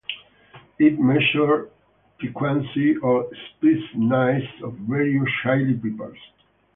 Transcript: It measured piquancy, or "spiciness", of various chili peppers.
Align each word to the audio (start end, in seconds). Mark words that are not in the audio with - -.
It 0.79 0.99
measured 0.99 1.69
piquancy, 2.17 2.97
or 3.03 3.29
"spiciness", 3.35 4.43
of 4.63 4.73
various 4.73 5.29
chili 5.43 5.75
peppers. 5.75 6.17